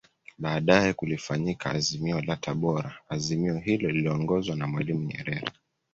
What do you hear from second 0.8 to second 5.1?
kulifanyika Azimio la Tabora Azimio hilo liliongozwa na Mwalimu